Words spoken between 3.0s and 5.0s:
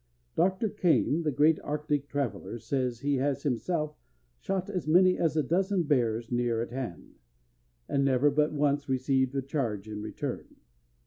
he has himself shot as